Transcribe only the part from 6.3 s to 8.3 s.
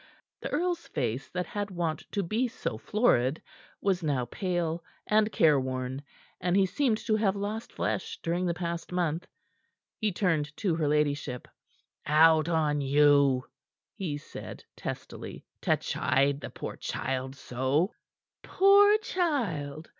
and he seemed to have lost flesh